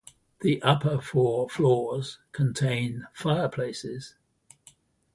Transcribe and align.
The 0.39 0.59
upper 0.63 0.99
four 0.99 1.47
floors 1.47 2.17
contain 2.31 3.05
fireplaces. 3.13 4.15